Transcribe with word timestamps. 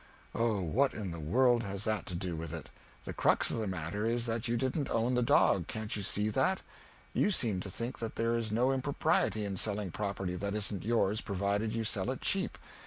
"Oh, 0.33 0.61
what 0.61 0.95
in 0.95 1.11
the 1.11 1.19
world 1.19 1.61
has 1.61 1.83
that 1.83 2.07
to 2.07 2.15
do 2.15 2.35
with 2.35 2.53
it! 2.55 2.71
The 3.03 3.13
crux 3.13 3.51
of 3.51 3.59
the 3.59 3.67
matter 3.67 4.03
is 4.07 4.25
that 4.25 4.47
you 4.47 4.57
didn't 4.57 4.89
own 4.89 5.13
the 5.13 5.21
dog 5.21 5.67
can't 5.67 5.95
you 5.95 6.01
see 6.01 6.29
that? 6.29 6.63
You 7.13 7.29
seem 7.29 7.59
to 7.59 7.69
think 7.69 7.99
that 7.99 8.15
there 8.15 8.35
is 8.35 8.51
no 8.51 8.71
impropriety 8.71 9.45
in 9.45 9.57
selling 9.57 9.91
property 9.91 10.35
that 10.35 10.55
isn't 10.55 10.83
yours 10.83 11.21
provided 11.21 11.71
you 11.73 11.83
sell 11.83 12.09
it 12.09 12.19
cheap. 12.19 12.57